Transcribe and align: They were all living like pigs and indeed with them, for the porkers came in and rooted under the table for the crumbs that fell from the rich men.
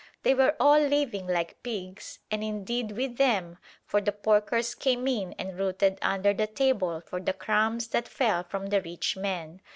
They 0.23 0.33
were 0.33 0.55
all 0.59 0.79
living 0.79 1.27
like 1.27 1.61
pigs 1.61 2.17
and 2.31 2.43
indeed 2.43 2.93
with 2.93 3.17
them, 3.17 3.59
for 3.85 4.01
the 4.01 4.11
porkers 4.11 4.73
came 4.73 5.07
in 5.07 5.33
and 5.37 5.59
rooted 5.59 5.99
under 6.01 6.33
the 6.33 6.47
table 6.47 7.01
for 7.01 7.19
the 7.21 7.33
crumbs 7.33 7.87
that 7.89 8.07
fell 8.07 8.43
from 8.43 8.69
the 8.69 8.81
rich 8.81 9.15
men. 9.15 9.61